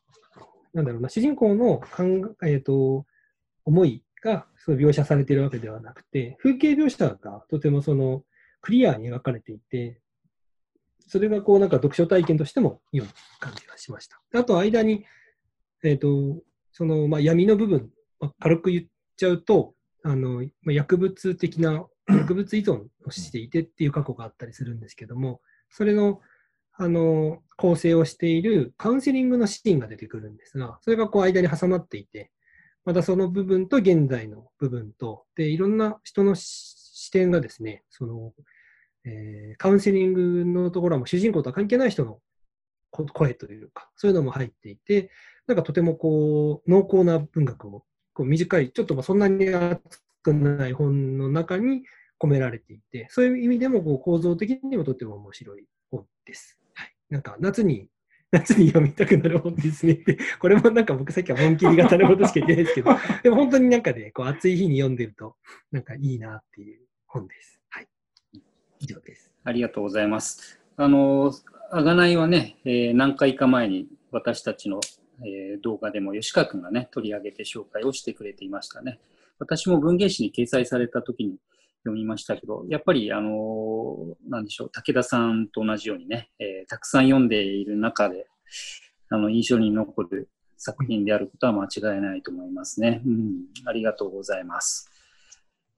[0.73, 3.05] なんだろうな、主人公の考え、えーと、
[3.65, 8.23] 思いがそう描写されているわけではなくて、風景描写がとてもその
[8.61, 10.01] クリアに描かれていて、
[11.07, 13.01] それがこうなんか読書体験としてもいい
[13.39, 14.21] 感じがしました。
[14.37, 15.05] あと間に、
[15.83, 16.41] えっ、ー、と、
[16.71, 18.85] その、まあ、闇の部分、まあ、軽く言っ
[19.17, 26.21] ちゃうと、あの、まあ、薬物的な、 薬物依存をしていてっていう過去があったりするんですけども、それの、
[26.73, 32.31] あの、構成をしているカウンセリングのシーンが出てくるんですが、それがこう間に挟まっていて、
[32.85, 38.33] またその部分と現在の部分と、で、いろんな人の視点がですね、その、
[39.05, 42.19] えー、カウンセリングのところはもう主人公とは関係ない人の
[42.91, 45.11] 声というか、そういうのも入っていて、
[45.47, 49.81] なんかとてもこう、濃厚な文学を、こう短い、ちょっとまあそんなに熱
[50.23, 51.83] くない本の中に
[52.19, 56.59] 込められていて、そういう意味でもこう構造的にもとても面白い本です。
[56.73, 56.93] はい。
[57.09, 57.87] なんか夏に
[58.31, 62.91] 夏に読みたくなる本ですねって、これもなんか僕さっきは本気り型のことしか言ってないですけど、
[63.23, 65.35] でも本当になんかね、こう暑い日に読んでると、
[65.71, 67.59] なんかいいなっていう本です。
[67.69, 67.87] はい。
[68.79, 69.31] 以上です。
[69.43, 70.61] ありがとうございます。
[70.77, 71.33] あの、
[71.71, 74.79] あがないはね、えー、何回か前に私たちの、
[75.25, 78.99] えー、動画でも吉川君がね、取り上げて紹介をしてくれていましたね。
[79.39, 81.37] 私も文芸誌に掲載された時に
[81.83, 88.27] 読みましたけど、やっぱり、あの、なんでしょう、武田さんと同じようにね、えー、たくさん読んでいる中で、
[89.09, 93.01] あの、印象に残る作品であることは間違いないと思いますね。
[93.05, 94.91] うん、ありがとうございます。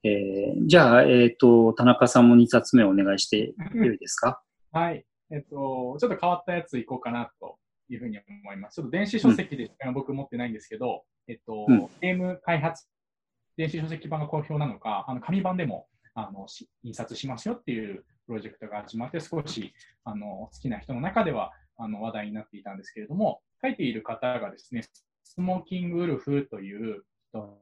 [0.03, 4.41] えー、じゃあ、えっ、ー、と、田中さんも2冊目お願いしてよいですか？
[4.71, 5.05] はい。
[5.29, 7.57] えっ、ー、と、ちょっと変わったやついこうかなと
[7.89, 8.75] いうふうに思います。
[8.75, 12.87] ちょっと電子書籍でしか僕持ってないんですけど、うん、えっと、うん、ゲーム開発、
[13.57, 16.45] 電子書籍版が好評なのか、あの紙版でもあの
[16.83, 24.83] 印刷しますよっていうプロジェクトが始まって、少しあの好きな人の中ではあの話題になっていたんですけれども、書いている方がですね、
[25.23, 27.61] スモーキングウルフという人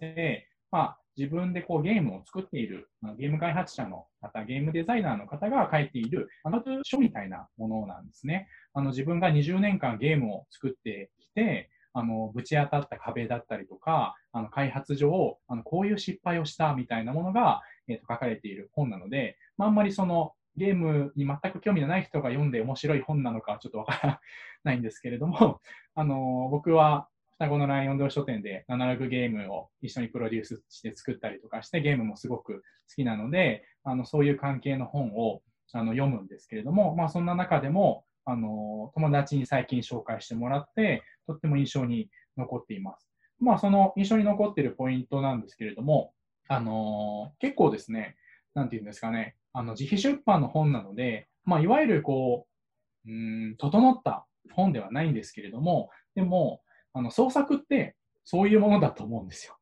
[0.00, 8.48] で、まあ、自分でこうゲームを作っている、まあ、ゲーム開発者の方、ゲームデザイナーの方が書いているアナト書みたいなものなんですね。
[8.72, 24.20] あの自分が20年間ゲームを作ってきて、あのぶち当たった壁だったりとか、あの開発上あのこういう失敗をしたみたいなものが、えー、と書かれている本なので、まあ、あんまりそのゲームに全く興味のない人が読んで面白い本なのかちょっとわから
[24.64, 25.60] ないんですけれども、
[25.94, 43.08] あの僕は双子のライオン堂書店でアナログゲームを一緒にプロデュースして作ったりとかしてゲームもすごく好きなのであのそういう関係の本をあの読むんですけれども、まあ、そんな中でもあの友達に最近紹介してもらってとっても印象に残っています。
[43.40, 46.12] まあ、その印象に残っているポイントなんですけれども、
[46.48, 48.16] あの結構ですね、
[48.54, 52.46] なんていうんですかね、あの自費出版の本なので、まあ、いわゆるこ
[53.06, 56.60] う、うん、整った本ではないんですけれども、でも、
[56.92, 59.56] あの創作ってそういうものだと思うんですよ。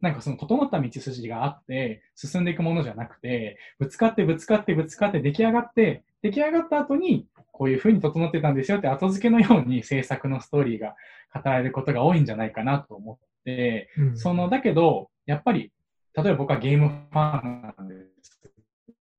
[0.00, 10.96] なんかその整った道筋があって進んでいくものじゃなくてぶつかってぶつかってぶつかって出来上がって出来上がった後にこういうふうに整ってたんですよって後付けのように制作のストーリーが
[11.32, 15.70] 語られることが多いんじゃないかなと思って、うん、そのだけど、やっぱり、
[16.14, 18.40] 例えば僕はゲームファンなんです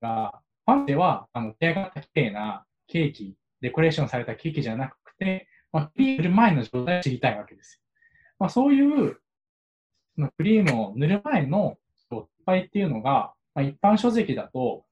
[0.02, 7.82] が、ファンでは、あの、手上がった綺麗なケーキ、デコレーションされたケーキじゃなくて、まあ、クリーム塗る前の状態を知りたいわけですよ。
[8.38, 9.18] まあ、そういう、
[10.16, 11.78] そのクリームを塗る前の
[12.10, 14.84] 失敗っていうのが、まあ、一般書籍だと、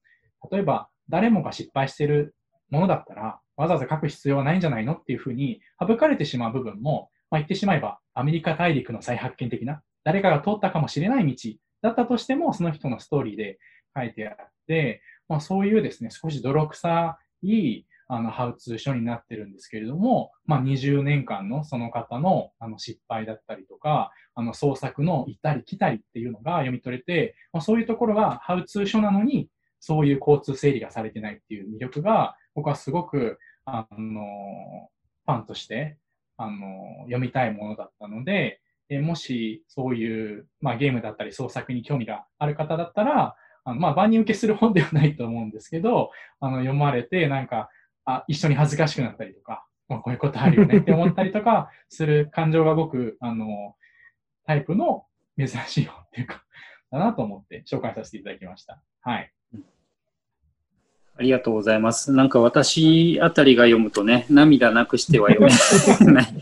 [0.50, 2.34] 例えば誰もが失敗してる
[2.74, 13.58] ものだったら、わざわざ書く必要はないんじゃないのっていうふうに省かれてしまう部分も、まあ、言ってしまえばアメリカ大陸の再発見的な、誰かが通ったかもしれない道だったとしても、その人のストーリーで
[13.96, 29.48] 書いてあって、まあ、そういうですね、少し泥臭いあのハウツー書になってるんですけれども、まあ、20年間のその方のあの失敗だったりとか、あの創作の行ったり来たりっていうのが読み取れて、まあ、そういうところがハウツー書なのに、
[29.80, 34.90] そういう交通整理がされてないっていう魅力が、僕はすごく、あの、
[35.26, 35.98] ファンとして、
[36.36, 47.70] あの、読みたいものだったので、えもしそういう、まあ、ゲームだったり創作に興味がある方だったら、あのまあ、万人受けする本ではないと思うんですけど、あの読まれて、なんか、
[48.04, 53.76] あ、一緒に恥ずかしくなったりとか、まあ、こういうことあるよねって 思ったりとかする感情が僕、あの、
[54.44, 55.06] タイプの
[55.38, 56.44] 珍しい本っていうか、
[56.90, 58.82] だなと思って紹介させていただきました。
[59.00, 59.32] はい。
[61.16, 62.12] ありがとうございます。
[62.12, 66.26] なんか私あたりが読むとね、涙なくしては読めない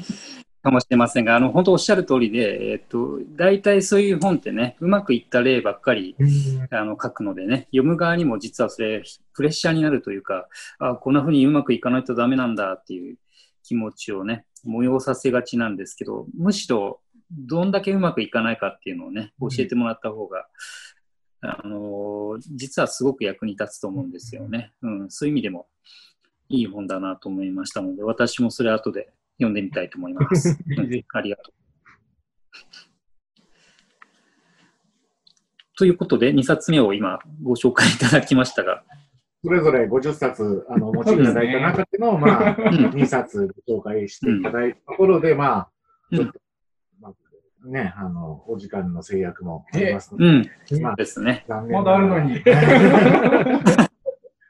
[0.62, 6.16] かもしれませんが、あの本当おっしゃる通りで、えっと、大体そういう本ってね、うまくいった例ばっかり、
[6.70, 9.02] あの書くのでね、読む側にも実はそれ、
[9.34, 13.16] プレッシャーになるというか、あこんな風にうまくいかないとダメなんだっていう
[13.64, 20.46] 気持ちをね、催させがちなんですけど、むしろどんだけうまくいかないかっていうのをね、教えてもらった方が、
[21.44, 24.72] あの実はすごく役に立つと思うんですよね。
[24.82, 25.66] うん、そういう意味でも
[26.48, 30.56] いい本だなと思いましたので、私もそれ後で読んでみたいと思います。
[31.12, 31.54] ありがとう。
[35.76, 38.84] ということで、2冊目を今ご紹介いただきましたが。
[39.44, 45.70] それぞれ50冊あのお持ちいただいた中での、ね、まあ、2冊ご紹介していただいたところで、まあ、
[46.14, 46.41] ちょっと
[47.64, 51.44] ね、あの、お時間の制約もありますので、うん、まあ、ですね。
[51.48, 52.42] まだあるのに。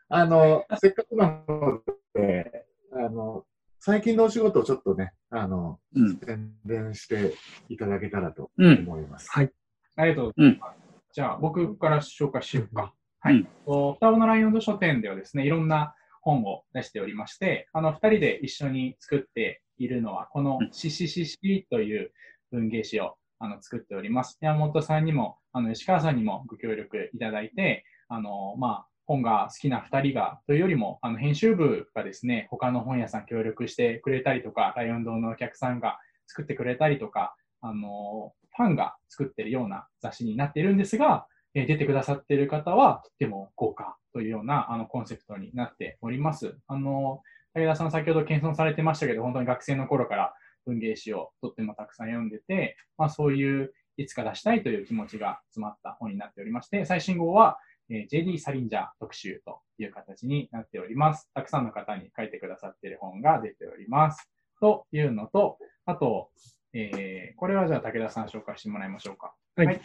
[0.09, 1.83] あの、せっかくなの
[2.15, 3.45] で、あの、
[3.79, 7.35] 最近のお仕事をちょっとね、あの、うん、宣伝して
[7.69, 9.31] いただけたらと思います。
[9.37, 9.53] うん、はい。
[9.97, 10.79] ありがとうございます。
[11.13, 12.95] じゃあ、僕から紹介しようか。
[13.21, 13.47] はい。
[13.65, 22.13] 双子のライオンド書店ではですね、いろんな本を出しておりまして、あの、二人で一緒に作っているのは、このシシシシという
[22.53, 24.39] 文芸誌をあの作っております。
[24.41, 46.57] 山本さんにも、あの石川さんにもご協力いただいて、あのまあ、本が好きな2人がというよりも、あの編集部がですね、他の本屋さん協力してくれたりとか、ライオン堂のお客さんが作ってくれたりとか、あのファンが作ってるような雑誌になっているんですが、え出てくださっている方はとっても豪華というようなあのコンセプトになっております。
[46.67, 47.23] あの
[47.55, 50.35] 武田さん、先ほど謙遜されてましたけど、本当に学生の頃から
[50.67, 57.59] 文芸誌をとってもたくさん読んでて、まあ、そういういつか出したいという気持ちが詰まった本になっておりまして、最新号は、
[57.91, 61.31] えー、JD サリンジャー特集という形になっております。
[61.35, 64.31] たくさんの方に書いてくださっている本が出ております。
[64.61, 66.31] というのと、あと、
[66.73, 69.35] えー、これはじゃあ武田さん紹介してもらいましょうか。
[69.57, 69.67] はい。
[69.67, 69.81] はい、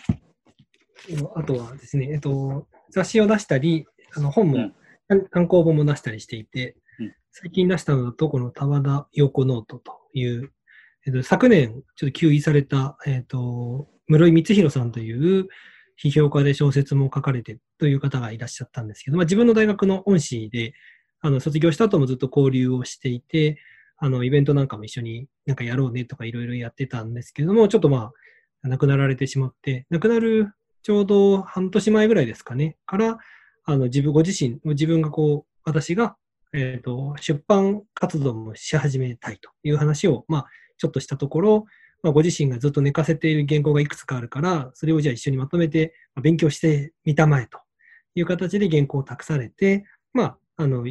[1.35, 3.85] あとはですね、えっと、雑誌を出したり、
[4.15, 4.57] あの本も、
[5.09, 10.53] うん、単行本も出したりしていて、うん、最近出したのだと、この田和田陽子ノートという
[11.07, 15.47] えっと、昨年、ちょっと休位された、えっと、室井光弘さんという
[16.01, 20.73] 批評家で小説も書かれてという方がいらっしゃったんですけど、まあ、自分の大学の恩師で、
[21.21, 23.57] あの卒業した後もずっと交流をしていて、
[23.97, 28.11] あのイベントなんかも一緒になんかやろうねとかいろいろやってたんですけども、ちょっとま
[28.63, 30.51] あ、亡くなられてしまって、亡くなる
[30.83, 33.17] ちょうど半年前ぐらいですかね、から、
[33.63, 36.17] あの自分ご自身、自分がこう、私が、
[36.53, 40.45] えーと、出版活動もし始めたいという話を、まあ、
[40.77, 41.65] ちょっとしたところ、
[42.03, 47.59] まあ、ご自身がずっと寝かせている原稿がいくつかあるから、それをじゃあ一緒にまとめて勉強してみたまえと
[48.15, 50.85] いう形で原稿を託されて、まあ、あの、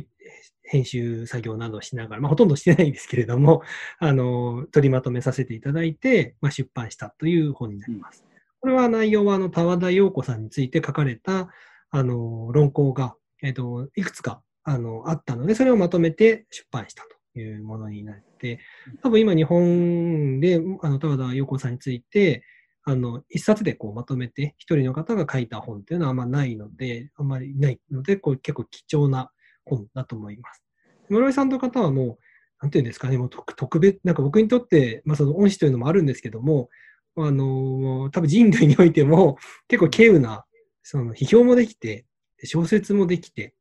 [0.63, 3.63] 編集作業などをしながら、まあ、ほとんどしてないんですけれども、
[3.99, 8.25] あの、取りまとめさせていただいて、まあ、出版したという本になります。
[8.61, 11.49] これは内容は、あの、田和田陽子さんについて書かれた、
[11.91, 17.16] あの、論考が、えっ、と、いくつか、あの、あったので、それをまとめて出版したと。
[17.41, 18.61] いうものになって、
[19.03, 22.45] 多分今日本で、あの、田和田陽子さんについて、
[22.85, 29.31] あの、一冊でこうまとめて、一人の方が書いた本っていうのはあんまないので、あんまりないので、こう結構貴重な
[29.65, 30.63] 本だと思います。
[31.09, 32.19] 室井さんと方はもう、
[32.63, 36.69] なんていうんですかね、もう特特別、なんか僕にとって、まあ、その恩師というのもあるんですけども、
[37.17, 39.37] あの、多分人類においても
[39.69, 40.45] 結構稀有な、
[40.83, 42.07] その批評もできて、
[42.45, 43.55] 小説もできて、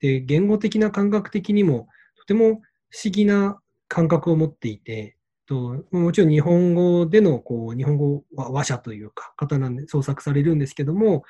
[0.00, 2.60] で、言語的な感覚的にも、とても
[2.90, 11.22] 不思議な感覚を持っていて、ともちろん日本語でのこう日本語は話者というか方なんで創作されるんですけども、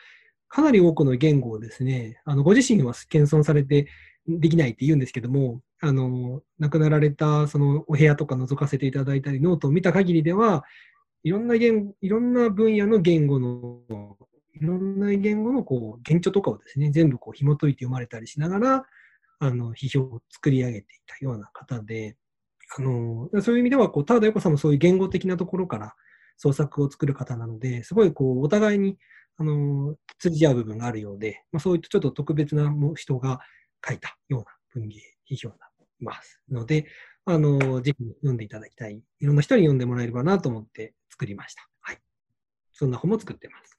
[0.49, 3.89] かなり多くの言語をですね、あのご自身は謙遜されて
[4.27, 10.65] できないって言うんですけども、あの亡くなられたそのお部屋とか覗かせていただいたり、ノートを見た限りでは、
[11.23, 14.17] いろんな言いろんな分野の言語の、
[14.55, 18.87] いろんな言語のこう原著とかをですね、全部こう紐解いて読まれたりしながら、
[19.39, 22.17] あの批評を作り上げていたような方で、
[22.77, 25.95] あのそういう意味ではこう、田田横さんもそういう言語的なところから
[26.37, 28.99] 創作を作る方なので、すごいこうお互いに
[29.39, 33.41] あの通じ合う部分があるようで、まあ、そういったちょっと特別な人が
[33.87, 34.99] 書いたような文芸
[35.31, 35.67] 批評にな
[36.01, 36.87] りますので、
[37.25, 39.03] あの、ぜひ読んでいただきたい。
[39.21, 41.69] いろんな人に読んでもらえればなと思って作りました。
[41.81, 41.99] はい。
[42.73, 43.77] そんな本も作ってます。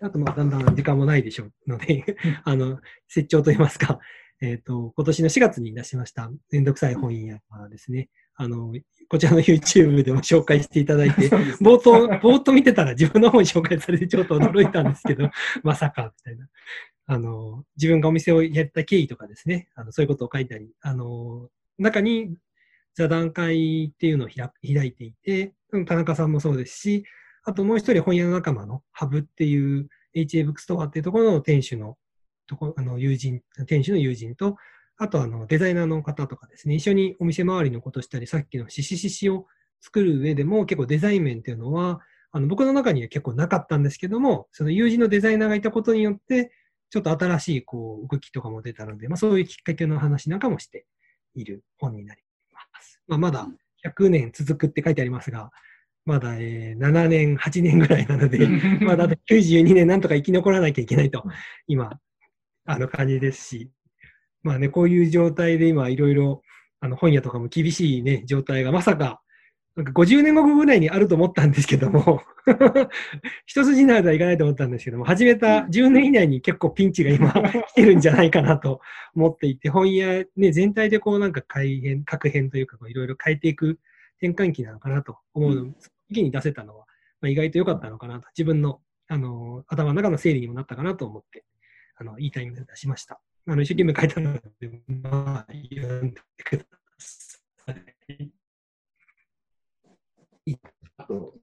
[0.00, 3.98] あと、まあ、だんだん時間もないでしょうので あの、説長といいますか、
[4.44, 8.10] えっ、ー、と、今年の4月に出しました、めんどくさい本屋ですね。
[8.36, 8.74] あの、
[9.08, 11.28] こちらの YouTube でも紹介していただいて、
[11.62, 15.30] 冒頭、冒頭見てたら自分の本紹介されてちょっと驚いたんですけど、
[15.62, 16.48] まさか、みたいな。
[17.06, 22.36] あの、自分がお店をやった経緯とかですね、あのそういうことを書いたり、あの、中に
[22.94, 25.54] 座談会っていうのを開いていて、
[25.86, 27.04] 田中さんもそうですし、
[27.44, 31.96] あともう一人本屋の仲間のハブっていう HA ブックストアっていうところの店主の
[32.54, 34.56] とこあの友人、店主の友人と、
[34.96, 39.46] あとあのデザイナーの方とかですね、一緒にお店周りのことしたり、さっきのシシシシを
[39.80, 42.00] 作る上でも結構デザイン面っていうのは、
[42.32, 46.52] あの僕の中には結構なかったんですけども、その友人のデザイナーがいたことによって、
[46.90, 50.86] ちょっと新しいこう動きとかも出たので、まあ、そういうきっかけの話なんかもして
[51.34, 53.00] いる本になります。
[53.08, 53.48] まあ、まだ
[53.84, 55.50] 100年続くって書いてありますが、
[56.04, 58.46] まだ、えー、7年、8年ぐらいなので、
[58.84, 61.24] まだ92年なんとか生き残らなきゃいけないと、
[61.66, 61.98] 今、
[62.64, 63.70] あの感じですし、
[64.42, 66.42] まあね、こういう状態で今いろいろ
[66.80, 69.20] あの本屋とかも厳しいね、状態がまさか
[69.76, 72.22] なんか50年後ぐらいにあると思ったんですけども
[73.46, 77.32] 一筋縄ではいかないと思ったんですけども、始めた10年以内に結構ピンチが今
[77.68, 78.80] 来てるんじゃないかなと
[79.14, 83.80] 思っていて、本屋、ね、全体でこうなんか改変、改変というかいろいろ変えていく
[84.22, 85.76] 転換期なのかなと思うの、うん、
[86.08, 86.86] 時に出せたのは、
[87.20, 91.44] まあ、意外と良かったのかなと、自分のあの頭の中の整理にもなったかなと思って、
[91.96, 93.20] あのいいタイミングで出しました。
[93.46, 96.64] あの一生懸命書いたので、まあ、読んでくだ
[96.98, 98.30] さい。
[100.96, 101.34] あと、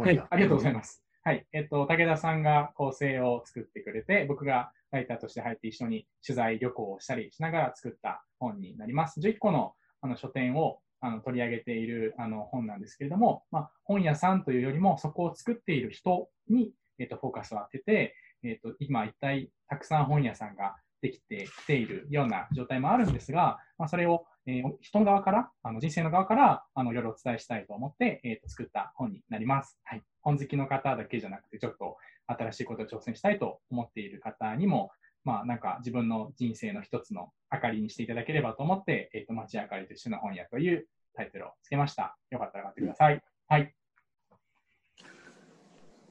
[0.00, 1.02] はい、ありがとうございます。
[1.22, 1.46] はい。
[1.52, 9.20] えっと、武田さんが構成を作ってくれて、僕がライターとして入って一緒に取材旅行をしたりしながら作った本になります。
[9.20, 18.14] 11個のあの書店をあの取り上げているあの本なんですけれども、まあ、本屋さんというよりも、そこを作っている人に、えっと、フォーカスを当てて、
[18.44, 29.78] えっと、今一体たくさん本屋さんができてきているような状態もあるんですが、まあ、それをえー、人側から、あの人生の側からあのいろいろお伝えしたいと思って、えーと、作った本になります。
[29.84, 30.02] はい。
[30.20, 34.90] 本好きの方だけじゃなくて、ちょっと新しいことを挑戦したいと思っている方にも、
[35.24, 42.16] まあ、なんか自分の人生の一つの明かりにしていただければと思って、えっ、ー、と、街明かりと一緒の本屋というタイトルをつけました。
[42.30, 43.22] よかったら買ってください。
[43.48, 43.74] はい。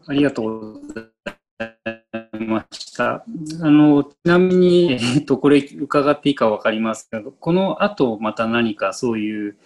[0.07, 1.03] ありがとうござい
[1.85, 2.02] ます
[2.43, 3.25] ました。
[3.61, 9.57] あの、ちなみに、えっと、これ伺っていいかわかりますけど、この後また何かそういう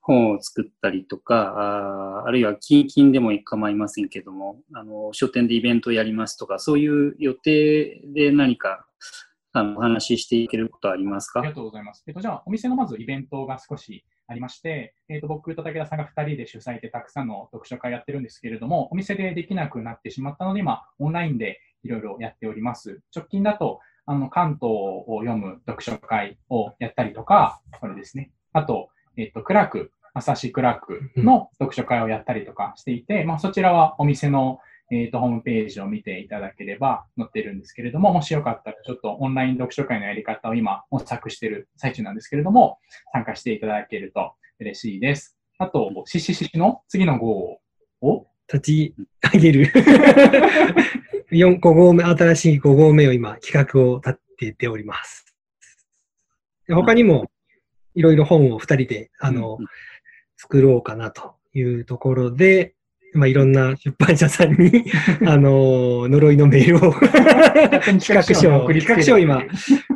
[0.00, 8.86] 本を作ったりとか、ああるいは近々でも構いませんけども、あの、書店でイベントをやりますとか、そういう予定で何か
[9.52, 11.40] あのお話ししていけることはありますか？
[11.40, 12.04] ありがとうございます。
[12.06, 23.00] えっと、じゃあ、お店のまずイベントが少しありまして、えっと、僕と武田さんが2人で主催でたくさんの読書会やってるんですけれども、お店でできなくなってしまったので、今、オンラインでいろいろやっております。
[23.14, 28.30] 直近だと、あの、関東を読む読書会をやったりとか、これですね。
[28.52, 34.60] あと、えっと、クラーク、朝日クラークの読書会をやったりとかしていて、まあ、そちらはお店の、
[34.90, 42.78] えーと、ホームページを見ていただければ載ってるんですけれども、もしよかったらちょっとオンライン読書会のやり方を今模索している最中なんですけれども、
[43.12, 45.36] 参加していただけると嬉しいです。
[45.58, 47.60] あと、しししの次の号
[48.00, 48.94] を立ち
[49.32, 49.72] 上げる
[51.30, 55.26] 4、5号目、新しい5号目を今、企画を立てております。
[56.68, 57.30] 他にも、
[57.94, 59.66] いろいろ本を2人で、あの、うん、
[60.36, 62.74] 作ろうかなというところで、
[63.12, 64.84] まあ、いろんな出版社さんに、
[65.26, 69.42] あの、呪いのメールを企画書を、企画書を今、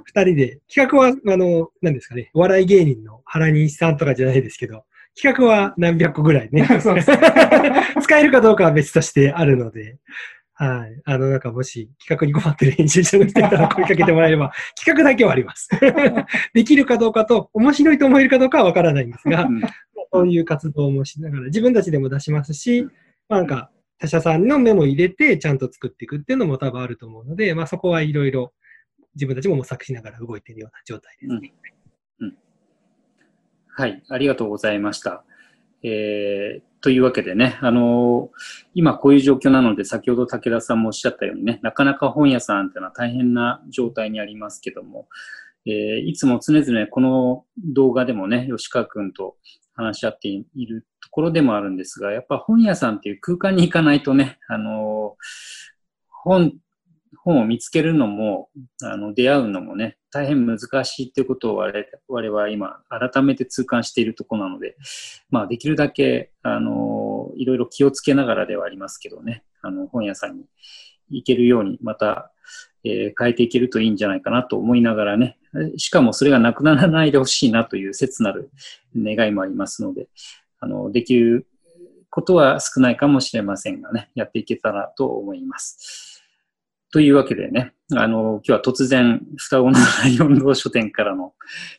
[0.05, 4.85] 二人で、企画は、あの、何ですかね、お笑い芸人の原西さんとかじゃないですけど、
[5.17, 6.67] 企画は何百個ぐらいね。
[8.03, 9.97] 使えるかどうかは別としてあるので、
[10.57, 11.03] はい。
[11.05, 15.69] あの、なんかもし企画に困ってる編集者の人いたら声かけてもらえれば、 企画だけはあります。
[16.55, 19.49] できるかどうかと、面白いと思えるかどうかはわからないんですが、
[20.13, 22.87] そういう活動もしながら、自分たちでも出しますし、
[23.29, 28.53] まあ、なんか、他社さんのメモ入れてちゃんと作っていくっていうのも多分あると思うので、まあそこはいろいろ
[29.15, 31.55] 自分たちも模索しながら動いているような状態ですね。
[32.21, 32.37] うん、うん、
[33.69, 35.25] はい、ありがとうございました。
[35.83, 38.29] えー、というわけでね、あのー、
[38.75, 45.09] 今こういう状況なので、先ほど武田さんもおっしゃったようにね、なかなか本屋さんっていうのは大変な状態にありますけども、
[45.65, 49.37] えー、いつも常々この動画でもね、吉川くんと
[49.73, 55.17] 話し合っているところでもあるんですが、やっぱ本屋さんっていう空間に行かないとね、あの
[56.11, 56.53] 本、
[57.23, 58.49] 本を見つけるのも、
[58.83, 64.77] あの、出会うのもね、大変難しいっていうことを我々は今、改めて痛感しているとこなので、
[65.31, 70.45] まあ、できるだけ、あのいろいろ気をつけながらではありますけどね、あの、本屋さんに
[71.11, 72.31] 行けるように、また、
[72.85, 75.39] えー、変えていけるといいんじゃないかなと思いながらね、
[75.77, 78.51] しかもそれがなくならないでほしいなという切なる
[78.97, 80.09] 願いもありますので、
[80.61, 81.47] あの、できる
[82.11, 86.14] ことは少ないかもしれませんがね、やっていけたらと思います。
[86.95, 91.33] というわけでね、あの、今日は突然、双子のライオン堂書店からの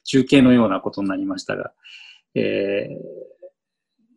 [0.03, 1.71] 中継のようなことになりましたが、
[2.33, 2.95] えー、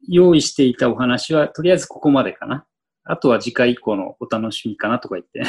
[0.09, 2.67] 用意していたお話は、とりあえずここまでかな。
[3.05, 5.41] あとは次回以降のお楽しみかなとか言って。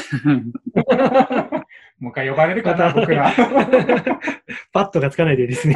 [1.97, 3.33] もう一回呼ばれるかな、 僕ら。
[4.71, 5.75] パッドがつかないでですね。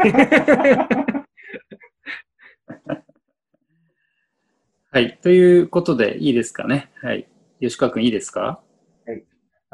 [4.91, 5.17] はい。
[5.23, 6.91] ということで、いいですかね。
[7.01, 7.27] はい。
[7.59, 8.39] 吉川君、いいですか？
[8.41, 8.72] はい。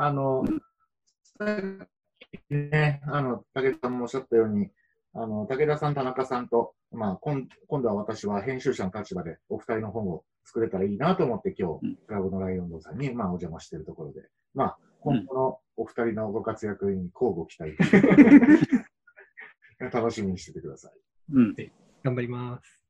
[0.01, 0.45] あの、
[2.49, 4.69] ね、あの、武田さんもおっしゃったように、
[5.13, 14.21] あの、武田さん、田中さんと、まあ、今今度は私は編集者の立場でお二人の本を作れたらいいなと思って今日、クラブのライオン堂さんに、まあ、お邪魔しているところで、
[14.55, 17.75] まあ、今後のお二人のご活躍に交互期待。
[19.93, 20.93] 楽しみにしててください。
[21.33, 21.55] うん。
[22.03, 22.85] 頑張ります。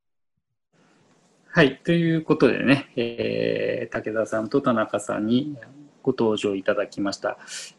[1.47, 1.80] はい。
[1.84, 5.57] ということでね、えー、武田さんと田中さんに
[6.04, 7.38] ご登場いただきました。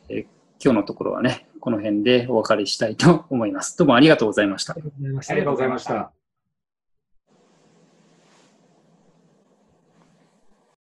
[0.09, 0.27] えー、
[0.62, 3.77] 今日のところはね、この辺でお別れしたいと思います。
[3.79, 4.75] どうもありがとうございました。
[4.75, 6.20] ありがとうございました。